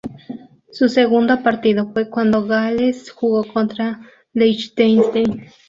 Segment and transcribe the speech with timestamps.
[0.71, 4.01] Su segundo partido fue cuándo Gales jugo contra
[4.33, 5.43] Liechtenstein.